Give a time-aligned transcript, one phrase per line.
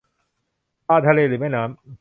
[0.87, 1.71] ปลาทะเลหรือแม่น้ำ?